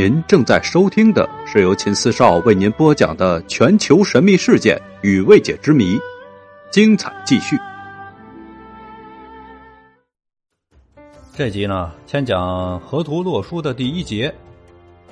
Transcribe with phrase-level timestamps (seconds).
[0.00, 5.98] 您正在收听的是由秦四少为您播讲的全球神秘事件与未解之谜，
[6.70, 7.58] 精彩继续。
[11.34, 14.32] 这集呢，先讲河图洛书的第一节，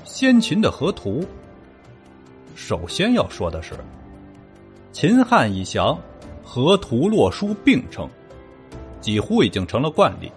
[0.04, 1.26] 先秦的河图。
[2.54, 3.74] 首先要说的是，
[4.92, 5.98] 秦汉以降，
[6.44, 8.08] 河图洛书并称，
[9.00, 10.30] 几乎已经成了惯例。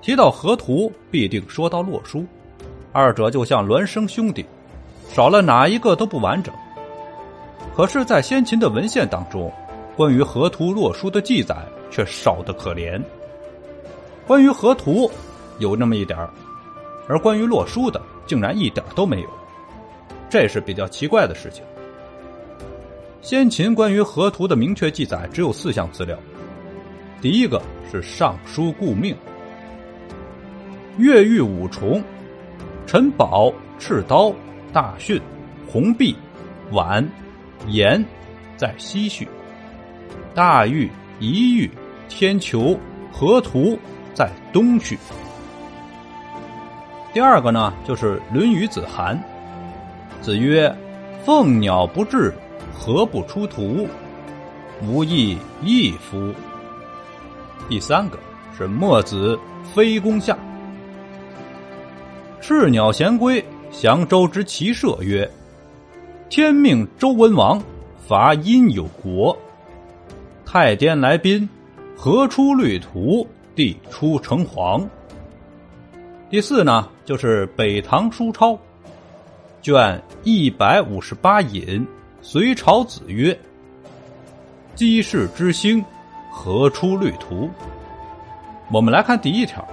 [0.00, 2.24] 提到河图，必定说到洛书。
[2.94, 4.46] 二者就像孪生兄弟，
[5.08, 6.54] 少了哪一个都不完整。
[7.74, 9.52] 可是，在先秦的文献当中，
[9.96, 11.56] 关于河图洛书的记载
[11.90, 13.02] 却少得可怜。
[14.28, 15.10] 关于河图
[15.58, 16.30] 有那么一点儿
[17.08, 19.28] 而关于洛书的竟然一点都没有，
[20.30, 21.64] 这是比较奇怪的事情。
[23.22, 26.16] 先秦关于河图的明确记载只有四项资料，
[27.20, 29.12] 第一个是《尚书顾命》，
[30.96, 32.00] 越狱五重。
[32.86, 34.32] 陈宝、赤刀、
[34.72, 35.20] 大训、
[35.66, 36.14] 红璧、
[36.70, 37.04] 宛、
[37.66, 38.04] 严，
[38.56, 39.26] 在西序；
[40.34, 41.70] 大玉、一玉、
[42.08, 42.78] 天球、
[43.10, 43.78] 河图
[44.12, 44.98] 在东序。
[47.12, 49.20] 第二个呢，就是《论语·子涵》，
[50.24, 50.72] 子曰
[51.24, 52.34] ：“凤鸟不至，
[52.72, 53.88] 何不出图？
[54.82, 56.34] 无亦亦夫。”
[57.68, 58.18] 第三个
[58.56, 59.36] 是墨子
[59.74, 60.34] 《非攻下》。
[62.46, 65.26] 赤鸟衔归，降周之骑射曰
[66.28, 67.58] ：“天命周文王，
[68.06, 69.34] 伐殷有国。
[70.44, 71.48] 太颠来宾，
[71.96, 73.26] 何出绿图？
[73.54, 74.86] 地出城隍。”
[76.28, 78.58] 第四呢，就是北唐书钞
[79.62, 81.86] 卷一百五十八引，
[82.20, 83.34] 隋朝子曰
[84.76, 85.82] ：“姬氏之星，
[86.30, 87.48] 何出绿图？”
[88.70, 89.66] 我们来看第一条。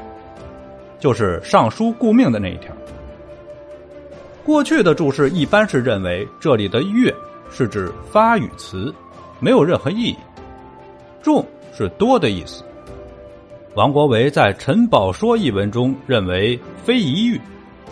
[1.01, 2.71] 就是尚书顾命的那一条。
[4.45, 7.13] 过去的注释一般是认为这里的“月”
[7.51, 8.93] 是指发语词，
[9.39, 10.15] 没有任何意义。
[11.21, 11.45] “众”
[11.75, 12.63] 是多的意思。
[13.75, 17.39] 王国维在《陈宝说》一文中认为非一玉，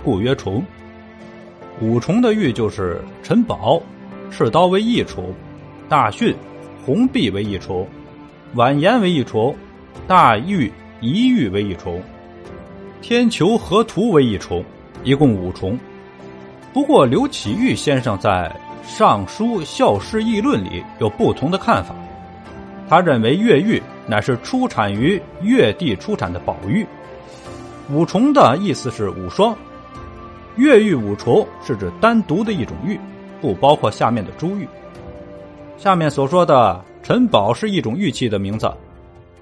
[0.03, 0.64] 故曰重。
[1.81, 3.81] 五重的玉就是陈宝，
[4.30, 5.34] 赤刀为一重，
[5.88, 6.36] 大训、
[6.86, 7.88] 红璧为一重，
[8.56, 9.56] 婉言为一重，
[10.08, 12.02] 大玉、一玉为一重。
[13.02, 14.64] 天球河图为一重，
[15.04, 15.80] 一共五重。
[16.74, 18.54] 不过刘启玉先生在
[18.88, 21.96] 《尚书校事议论》里有不同的看法。
[22.90, 26.86] 他认为越狱乃是出产于越地出产的宝玉。
[27.90, 29.56] 五重的意思是五双，
[30.58, 33.00] 越狱五重是指单独的一种玉，
[33.40, 34.68] 不包括下面的珠玉。
[35.78, 38.70] 下面所说的陈宝是一种玉器的名字，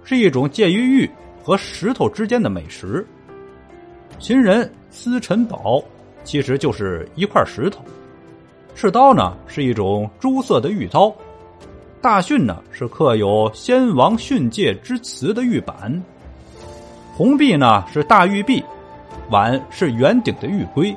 [0.03, 1.09] 是一种介于玉
[1.43, 3.05] 和石头之间的美食。
[4.19, 5.83] 秦人司陈宝，
[6.23, 7.83] 其实就是一块石头。
[8.73, 11.13] 赤刀呢是一种朱色的玉刀，
[12.01, 16.01] 大训呢是刻有先王训诫之词的玉板。
[17.15, 18.63] 红璧呢是大玉璧，
[19.29, 20.95] 碗是圆顶的玉龟，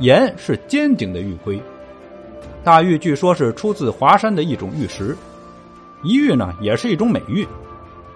[0.00, 1.60] 岩是尖顶的玉龟。
[2.64, 5.14] 大玉据说是出自华山的一种玉石，
[6.02, 7.46] 一玉呢也是一种美玉，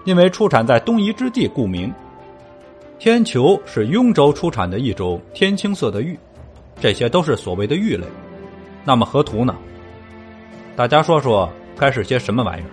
[0.05, 1.93] 因为出产在东夷之地，故名。
[2.99, 6.17] 天球是雍州出产的一种天青色的玉，
[6.79, 8.05] 这些都是所谓的玉类。
[8.85, 9.55] 那么河图呢？
[10.75, 12.71] 大家说说该是些什么玩意儿？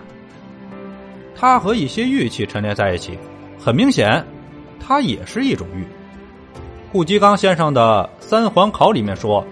[1.35, 3.17] 它和一些玉器陈列在一起，
[3.59, 4.25] 很明显，
[4.79, 5.85] 它也是一种玉。
[6.91, 9.45] 顾颉刚先生的《三皇考》里面说，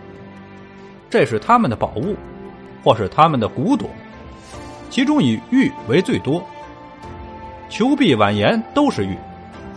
[1.10, 2.16] 这是他们的宝物，
[2.84, 3.90] 或是他们的古董，
[4.90, 6.42] 其中以玉为最多。
[7.70, 9.18] 球璧、碗言都是玉。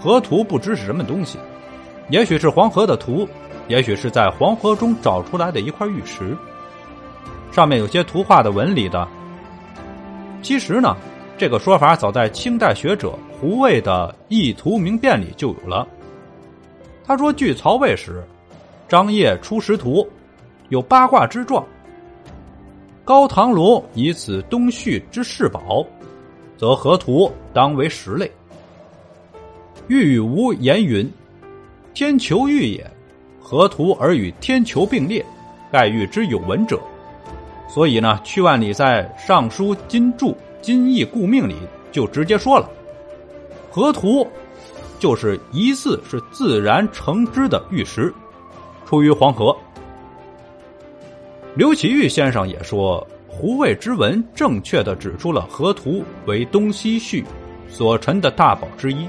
[0.03, 1.39] 河图不知是什么东西，
[2.09, 3.29] 也许是黄河的图，
[3.69, 6.37] 也许是在黄河中找出来的一块玉石，
[7.53, 9.07] 上面有些图画的纹理的。
[10.43, 10.97] 其实呢，
[11.39, 15.87] 这个说法早在清代学者胡渭的《异图名辨》里就有了。
[17.05, 18.25] 他说，据曹魏时，
[18.89, 20.05] 张掖出石图，
[20.69, 21.65] 有八卦之状。
[23.05, 25.87] 高唐龙以此东序之世宝，
[26.57, 28.29] 则河图当为石类。
[29.93, 31.07] 玉无言云
[31.93, 32.91] ：“天球玉也，
[33.39, 35.23] 河图而与天球并列，
[35.71, 36.81] 盖玉之有文者。”
[37.69, 41.57] 所以呢，屈万里在《尚书金注金义故命》里
[41.91, 42.71] 就直接说了
[43.71, 44.27] ：“河图
[44.99, 48.11] 就是疑似是自然成之的玉石，
[48.87, 49.55] 出于黄河。”
[51.55, 57.23] 刘启玉先生也说，胡渭之文正确的指出了河图为东西序
[57.69, 59.07] 所陈的大宝之一。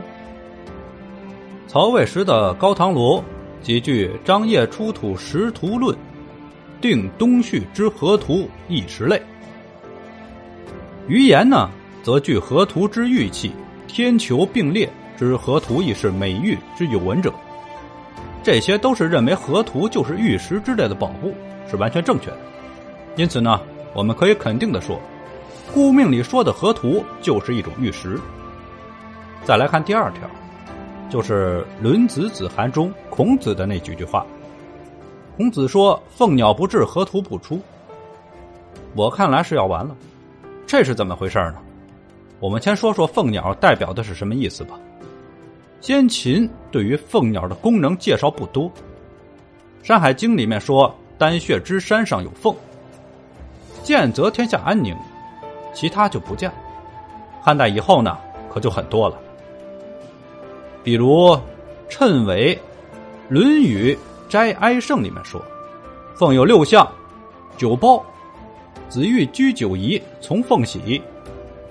[1.74, 3.26] 曹魏时的高唐罗
[3.64, 5.98] 几句张掖出土石图论，
[6.80, 9.20] 定东序之河图一时类。
[11.08, 11.72] 余言呢，
[12.04, 13.52] 则据河图之玉器，
[13.88, 14.88] 天球并列
[15.18, 17.34] 之河图亦是美玉之有文者。
[18.44, 21.34] 这些都是认为河图就是玉石之类的宝物，
[21.68, 22.38] 是完全正确的。
[23.16, 23.60] 因此呢，
[23.96, 25.02] 我们可以肯定的说，
[25.74, 28.20] 顾命里说的河图就是一种玉石。
[29.44, 30.30] 再来看第二条，
[31.10, 34.26] 就是《论子·子涵》中孔子的那几句话。
[35.38, 37.60] 孔子说：“凤鸟不至，河图不出。”
[38.96, 39.96] 我看来是要完了，
[40.68, 41.56] 这是怎么回事呢？
[42.40, 44.80] 我们先说说凤鸟代表的是什么意思吧。
[45.82, 48.66] 先秦对于凤鸟的功能介绍不多，
[49.82, 52.56] 《山海经》里面说丹穴之山上有凤，
[53.82, 54.96] 见则天下安宁，
[55.74, 56.52] 其他就不见。
[57.42, 58.18] 汉代以后呢，
[58.54, 59.18] 可就很多了，
[60.84, 61.40] 比如
[61.90, 62.54] 谶纬
[63.30, 63.98] 《论语
[64.28, 65.44] 斋哀胜》里面说，
[66.16, 66.86] 凤有六象，
[67.58, 68.04] 九褒，
[68.90, 71.02] 子欲居九夷，从凤喜。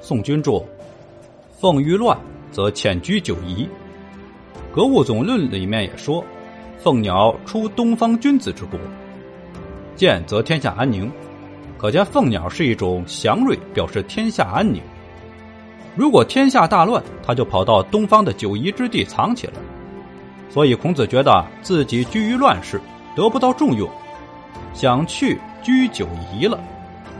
[0.00, 0.66] 宋君注：
[1.60, 2.18] 凤欲乱，
[2.50, 3.68] 则遣居九夷。
[4.74, 6.24] 《格物总论》里面也说
[6.82, 8.80] ：“凤鸟出东方君子之国，
[9.94, 11.10] 见则天下安宁。”
[11.76, 14.80] 可见凤鸟是一种祥瑞，表示天下安宁。
[15.94, 19.52] 如果天下大乱，他就跑到东方的九夷之地藏起来。
[20.48, 22.80] 所以孔子觉得自己居于乱世，
[23.14, 23.88] 得不到重用，
[24.74, 26.58] 想去居九夷了，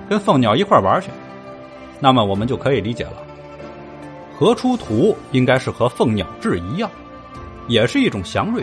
[0.08, 1.10] 跟凤鸟一块玩去。
[2.00, 3.22] 那么我们就可以理解了，
[4.38, 6.90] 何出图应该是和凤鸟志一样。
[7.69, 8.62] 也是一种祥瑞。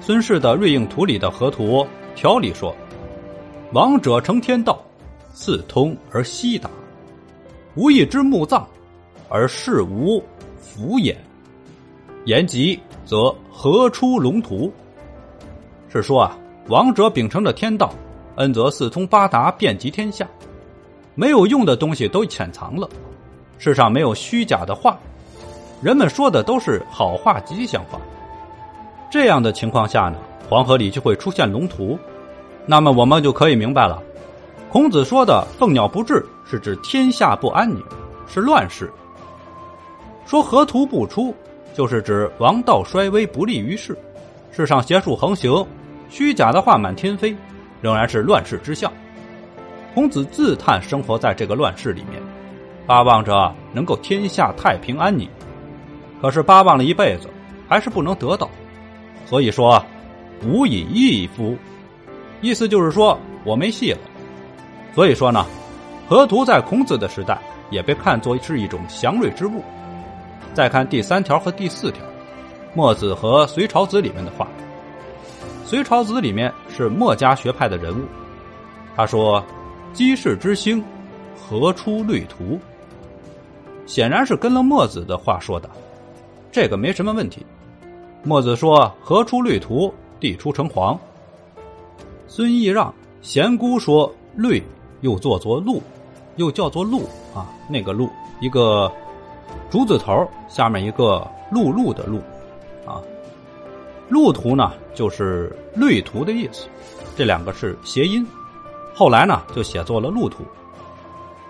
[0.00, 1.86] 孙氏的《瑞应图》里的河图
[2.16, 2.74] 条里说
[3.72, 4.82] ：“王者承天道，
[5.32, 6.68] 四通而西达，
[7.76, 8.66] 无一之墓葬，
[9.28, 10.22] 而事无
[10.58, 11.16] 福也。
[12.24, 14.72] 言及则何出龙图？”
[15.88, 16.36] 是说啊，
[16.68, 17.90] 王者秉承着天道，
[18.36, 20.28] 恩泽四通八达，遍及天下，
[21.14, 22.88] 没有用的东西都潜藏了，
[23.58, 24.98] 世上没有虚假的话。
[25.80, 27.98] 人们说的都是好话、吉祥话。
[29.10, 31.98] 这样的情况下呢，黄河里就会出现龙图。
[32.66, 34.02] 那么我们就可以明白了，
[34.70, 37.82] 孔子说的“凤鸟不至”是指天下不安宁，
[38.26, 38.86] 是乱世；
[40.28, 41.34] 说“河图不出”，
[41.72, 43.96] 就是指王道衰微，不利于世，
[44.52, 45.66] 世上邪术横行，
[46.10, 47.34] 虚假的话满天飞，
[47.80, 48.92] 仍然是乱世之象。
[49.94, 52.20] 孔子自叹生活在这个乱世里面，
[52.86, 55.26] 巴望着能够天下太平安宁。
[56.20, 57.30] 可是巴望了一辈子，
[57.66, 58.50] 还是不能得到，
[59.24, 59.82] 所以说
[60.44, 61.56] 无以义夫，
[62.42, 63.98] 意思就是说我没戏了。
[64.94, 65.46] 所以说呢，
[66.06, 67.38] 河图在孔子的时代
[67.70, 69.62] 也被看作是一种祥瑞之物。
[70.58, 72.02] 再看第三条和第四条，
[72.74, 74.48] 墨子和隋朝子里面的话。
[75.64, 78.04] 隋朝子里面是墨家学派的人物，
[78.96, 79.40] 他说
[79.94, 80.82] ：“姬氏之星，
[81.36, 82.58] 何出绿图？”
[83.86, 85.70] 显然是跟了墨子的话说的。
[86.50, 87.46] 这个没什么问题。
[88.24, 90.98] 墨子说：“何出绿图，地出城隍。”
[92.26, 94.60] 孙义让贤姑说：“绿
[95.02, 95.80] 又做作鹿，
[96.34, 98.90] 又叫做鹿啊，那个鹿，一个
[99.70, 102.18] 竹字头下面一个陆路的陆
[102.86, 103.02] 啊。
[104.08, 106.66] 路图呢，就是绿图的意思，
[107.16, 108.26] 这两个是谐音。
[108.94, 110.44] 后来呢，就写作了路图。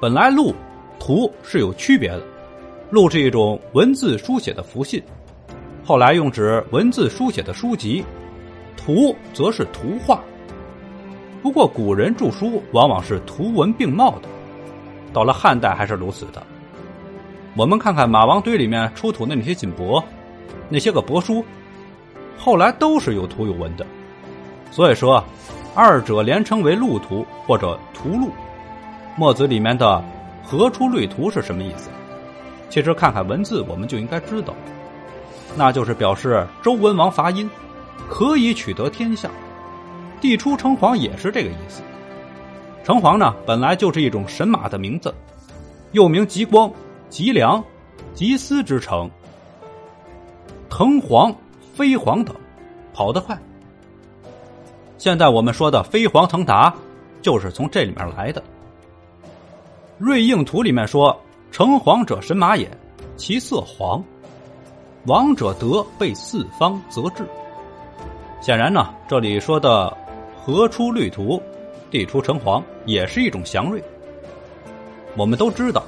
[0.01, 0.55] 本来路
[0.99, 2.23] 图是有区别的。”
[2.91, 5.03] 路是一种文字书写的符信，
[5.85, 8.03] 后来用指文字书写的书籍，
[8.79, 10.23] 图则是图画。
[11.43, 14.29] 不过古人著书往往是图文并茂的，
[15.13, 16.43] 到了汉代还是如此的。
[17.57, 20.03] 我们看看马王堆里面出土的那些锦帛，
[20.69, 21.45] 那些个帛书，
[22.37, 23.85] 后来都是有图有文的。
[24.71, 25.25] 所以说，
[25.75, 28.31] 二者连称为路图或者图录。
[29.17, 30.03] 墨子里面的
[30.45, 31.91] “何出绿图”是什么意思？
[32.69, 34.55] 其实看看文字，我们就应该知道，
[35.57, 37.51] 那就是表示周文王伐殷，
[38.09, 39.29] 可以取得天下。
[40.21, 41.83] 地出城隍也是这个意思。
[42.85, 45.13] 城隍呢，本来就是一种神马的名字，
[45.93, 46.71] 又名极光、
[47.09, 47.63] 吉良、
[48.15, 49.11] 吉思之城。
[50.69, 51.35] 腾黄、
[51.75, 52.35] 飞黄等，
[52.93, 53.39] 跑得快。
[54.99, 56.75] 现在我们说的飞黄腾达，
[57.23, 58.43] 就是从这里面来的。
[59.99, 61.19] 瑞应图里面说。
[61.51, 62.71] 成黄者神马也，
[63.17, 64.05] 其色黄。
[65.07, 67.25] 王者德被四方则治。
[68.43, 69.97] 显然呢，这里说的
[70.37, 71.43] “河出绿图，
[71.91, 73.83] 地出城隍”也是一种祥瑞。
[75.17, 75.83] 我们都知道，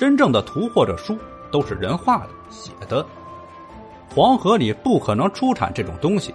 [0.00, 1.18] 真正的图或者书
[1.52, 3.04] 都是人画的、写的，
[4.14, 6.34] 黄河里不可能出产这种东西。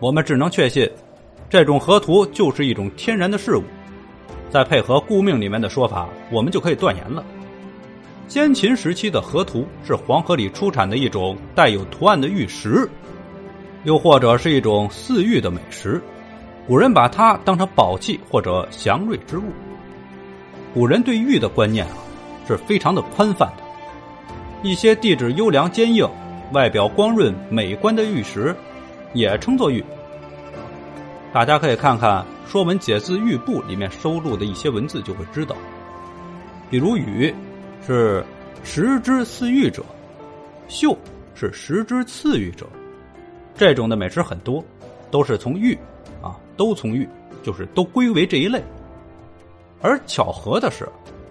[0.00, 0.86] 我们只能确信，
[1.48, 3.64] 这种河图就是一种天然的事物。
[4.50, 7.24] 再配合顾命里面的说法，我们就可以断言了：
[8.28, 12.86] 先秦时期的河图是黄河里出产的一种带有图案的玉石，
[13.84, 15.98] 又或者是一种似玉的美石。
[16.66, 19.44] 古人把它当成宝器或者祥瑞之物。
[20.74, 21.96] 古人对玉的观念啊，
[22.48, 23.62] 是非常的宽泛的。
[24.62, 26.08] 一些地质优良、坚硬、
[26.52, 28.56] 外表光润、美观的玉石，
[29.12, 29.84] 也称作玉。
[31.32, 35.54] 大家可以看看《说文解字玉部》里面收录的一些文字，就会知道。
[36.70, 37.32] 比如“羽”
[37.86, 38.24] 是
[38.64, 39.84] 食之似玉者
[40.68, 40.96] ，“秀”
[41.36, 42.66] 是食之次玉者。
[43.54, 44.64] 这种的美食很多，
[45.10, 45.76] 都是从玉
[46.22, 47.08] 啊，都从玉，
[47.42, 48.62] 就是都归为这一类。
[49.80, 50.88] 而巧合的是，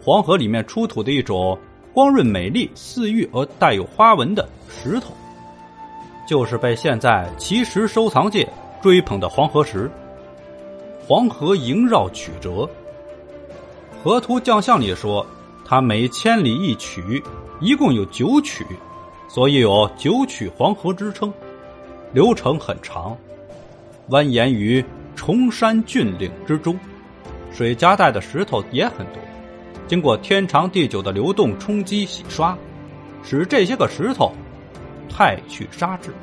[0.07, 1.59] 黄河里面出土的一种
[1.91, 5.13] 光润美丽、似玉而带有花纹的石头，
[6.25, 8.47] 就是被现在奇石收藏界。
[8.81, 9.91] 追捧的黄河石，
[11.05, 12.69] 黄河萦绕曲折。
[14.01, 15.27] 河图将相里说，
[15.65, 17.21] 它每千里一曲，
[17.59, 18.65] 一共有九曲，
[19.27, 21.33] 所以有九曲黄河之称。
[22.13, 23.17] 流程很长，
[24.09, 24.81] 蜿蜒于
[25.17, 26.79] 崇山峻岭之中，
[27.51, 29.21] 水夹带的石头也很多，
[29.87, 32.57] 经过天长地久的流动冲击洗刷，
[33.23, 34.33] 使这些个石头
[35.09, 36.13] 太去沙质，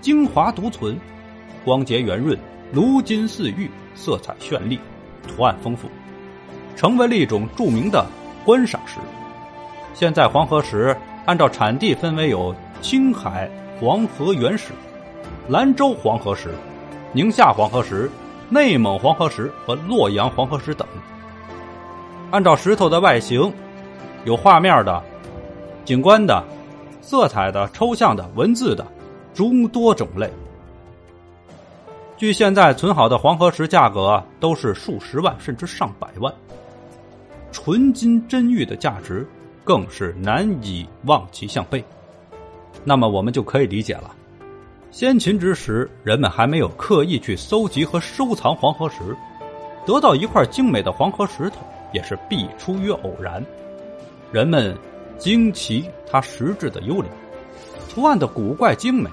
[0.00, 0.96] 精华独存。
[1.64, 2.38] 光洁圆润，
[2.70, 4.78] 如金似玉，色彩绚丽，
[5.26, 5.88] 图案丰富，
[6.76, 8.06] 成为了一种著名的
[8.44, 9.00] 观赏石。
[9.92, 13.50] 现在黄河石按照产地分为有青海
[13.80, 14.70] 黄河原石、
[15.48, 16.54] 兰州黄河石、
[17.12, 18.08] 宁夏黄河石、
[18.48, 20.86] 内蒙黄河石和洛阳黄河石等。
[22.30, 23.52] 按照石头的外形，
[24.24, 25.02] 有画面的、
[25.84, 26.42] 景观的、
[27.00, 28.86] 色彩的、抽象的、文字的
[29.32, 30.30] 诸多种类。
[32.16, 36.32] 据现在存好的黄河石价格都是数十万甚至上百万，
[37.52, 39.26] 纯金真玉的价值
[39.62, 41.84] 更是难以望其项背。
[42.84, 44.10] 那么我们就可以理解了，
[44.90, 49.14] 先秦之时人们还没有刻意去搜集和收藏黄河石，
[49.84, 51.56] 得到一块精美的黄河石头
[51.92, 53.44] 也是必出于偶然。
[54.32, 54.76] 人们
[55.18, 57.06] 惊奇它石质的优良，
[57.88, 59.10] 图案的古怪精美。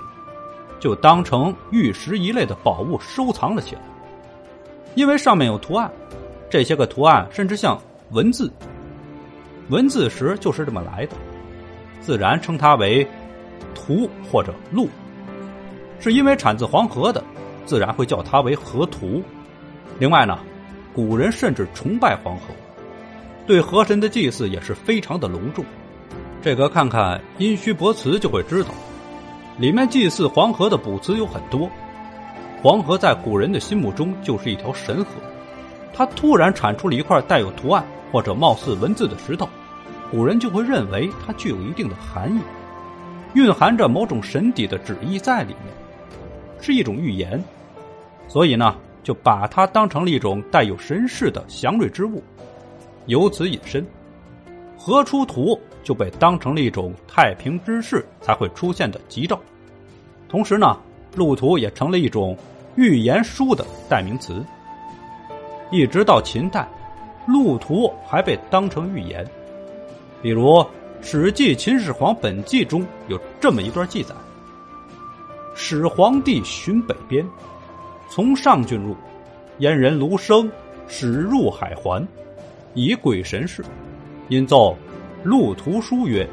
[0.80, 3.82] 就当成玉石一类的宝物收藏了起来，
[4.96, 5.90] 因为上面有图案，
[6.50, 8.52] 这些个图案甚至像文字，
[9.70, 11.16] 文字石就是这么来的，
[12.02, 13.08] 自然称它为
[13.74, 14.90] 图或者录。
[16.02, 17.24] 是因为产自黄河的，
[17.66, 19.24] 自然会叫它为河图。
[20.00, 20.38] 另外呢，
[20.94, 22.48] 古人甚至崇拜黄河，
[23.46, 25.64] 对河神的祭祀也是非常的隆重。
[26.42, 28.70] 这个看看《殷墟博词》就会知道。
[29.60, 31.70] 里面祭祀黄河的卜辞有很多，
[32.62, 35.12] 黄河在古人的心目中就是一条神河，
[35.94, 39.48] 它突然产出了一块带有图案或者貌似文字的石头，
[40.10, 42.40] 古人就会认为它具有一定的含义，
[43.36, 45.72] 蕴含着某种神底的旨意在里面，
[46.60, 47.44] 是一种预言，
[48.28, 52.24] 所以呢，就把它当成了一种带有神势的祥瑞之物，
[53.06, 53.86] 由此引申，
[54.78, 55.60] 河出图。
[55.84, 59.38] 就被当成了一种太平之世才会出现的吉兆，
[60.30, 60.78] 同时呢，
[61.14, 62.38] 路图也成了一种
[62.78, 64.42] 预言书的代名词。
[65.72, 66.66] 一直到秦代，
[67.28, 69.30] 路图还被当成预言。
[70.22, 70.52] 比如
[71.02, 74.16] 《史记·秦始皇本纪》中有这么一段记载：
[75.54, 77.28] 始皇帝巡北边，
[78.10, 78.96] 从上郡入，
[79.58, 80.50] 燕人卢生
[80.88, 82.08] 始入海环，
[82.74, 83.64] 以鬼神事，
[84.30, 84.78] 因奏。
[85.24, 86.28] 陆图书曰：“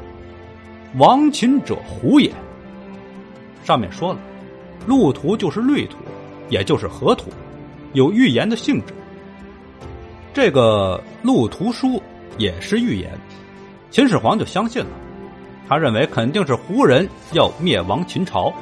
[0.99, 2.29] 亡秦者胡也。”
[3.63, 4.19] 上面说了，
[4.85, 5.95] 陆图就是绿土，
[6.49, 7.29] 也就是河图，
[7.93, 8.93] 有预言的性质。
[10.33, 12.03] 这个陆图书
[12.37, 13.11] 也是预言，
[13.89, 14.89] 秦始皇就相信了，
[15.69, 18.53] 他认为肯定是胡人要灭亡秦朝，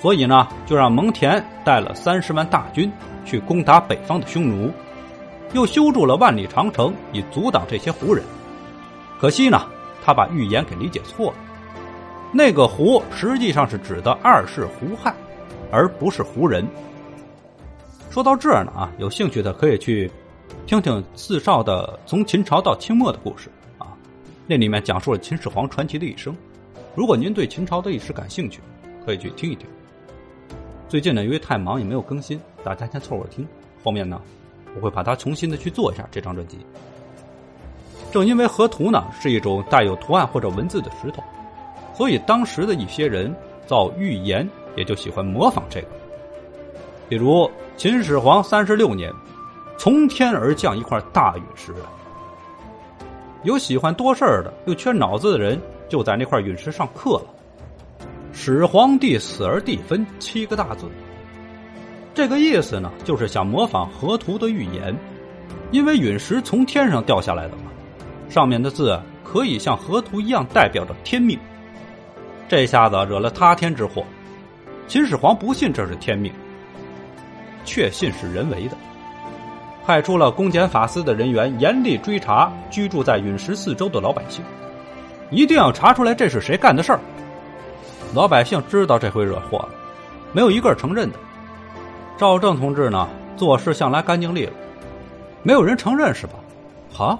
[0.00, 2.90] 所以呢，就让蒙恬带了三十万大军
[3.26, 4.70] 去攻打北方的匈奴，
[5.52, 8.24] 又修筑了万里长城以阻挡这些胡人。
[9.20, 9.66] 可惜呢，
[10.02, 11.36] 他把预言给理解错了。
[12.32, 15.14] 那个胡实际上是指的二世胡亥，
[15.70, 16.66] 而不是胡人。
[18.10, 20.10] 说到这儿呢，啊，有兴趣的可以去
[20.66, 23.88] 听听四少的从秦朝到清末的故事啊，
[24.46, 26.34] 那里面讲述了秦始皇传奇的一生。
[26.94, 28.60] 如果您对秦朝的历史感兴趣，
[29.04, 29.68] 可以去听一听。
[30.88, 33.46] 最近呢，由于太忙也没有更新，大家先凑合听。
[33.82, 34.20] 后面呢，
[34.76, 36.58] 我会把它重新的去做一下这张专辑。
[38.12, 41.22] 正因为河图呢是一种带有图案或者文字的石头，
[41.94, 43.34] 所以当时的一些人
[43.66, 45.88] 造预言也就喜欢模仿这个。
[47.08, 49.12] 比如秦始皇三十六年，
[49.78, 51.74] 从天而降一块大陨石。
[53.42, 57.26] 有喜欢多事儿的又缺脑子的人，就在那块陨石上刻了
[58.34, 60.86] “始皇帝死而地分”七个大字。
[62.20, 64.94] 这个意思呢，就是想模仿河图的预言，
[65.70, 67.72] 因为陨石从天上掉下来的嘛，
[68.28, 71.38] 上面的字可以像河图一样代表着天命。
[72.46, 74.04] 这下子惹了塌天之祸。
[74.86, 76.30] 秦始皇不信这是天命，
[77.64, 78.76] 确信是人为的。
[79.86, 84.44] 派出了公检法司的人员，严厉追查居住在陨石四周的老百姓，
[85.30, 87.00] 一定要查出来这是谁干的事儿。
[88.14, 89.70] 老百姓知道这回惹祸了，
[90.34, 91.18] 没有一个承认的。
[92.20, 94.52] 赵正同志呢，做事向来干净利落，
[95.42, 96.34] 没有人承认是吧？
[96.92, 97.18] 好，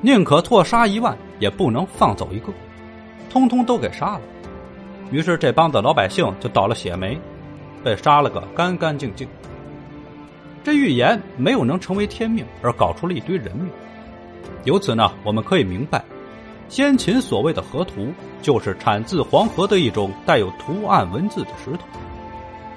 [0.00, 2.50] 宁可错杀一万，也不能放走一个，
[3.28, 4.22] 通通都给杀了。
[5.10, 7.20] 于是这帮子老百姓就倒了血霉，
[7.84, 9.28] 被杀了个干干净净。
[10.64, 13.68] 这预言没有能成为天命，而搞出了一堆人命。
[14.64, 16.02] 由此呢，我们可以明白，
[16.70, 18.10] 先秦所谓的河图，
[18.40, 21.80] 就是产自黄河的一种带有图案文字的石头。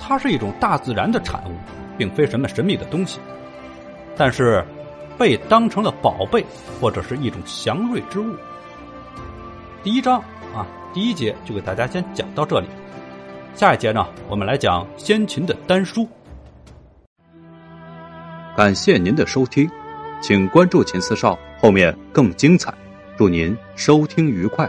[0.08, 1.56] 它是一种大自然的产物，
[1.98, 3.20] 并非什么神秘的东西。
[4.16, 4.64] 但是，
[5.18, 6.46] 被当成了宝贝
[6.80, 8.36] 或者是一种祥瑞之物。
[9.82, 10.20] 第一章
[10.54, 12.68] 啊，第一节就给大家先讲到这里。
[13.56, 16.08] 下一节呢，我们来讲先秦的丹书。
[18.56, 19.68] 感谢您的收听，
[20.22, 22.72] 请关注秦四少，后面更精彩。
[23.18, 24.68] 祝您收听愉快。